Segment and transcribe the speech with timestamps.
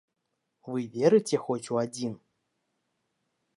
[0.69, 2.17] Вы верыце хоць у адзін?